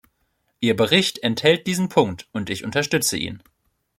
[0.61, 3.43] Ihr Bericht enthält diesen Punkt, und ich unterstütze ihn.